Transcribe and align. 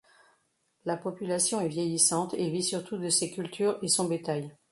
La 0.83 0.97
population 0.97 1.61
est 1.61 1.67
vieillissante 1.67 2.33
et 2.33 2.49
vit 2.49 2.63
surtout 2.63 2.97
de 2.97 3.09
ses 3.09 3.29
cultures 3.29 3.77
et 3.83 3.87
son 3.87 4.05
bétail. 4.05 4.51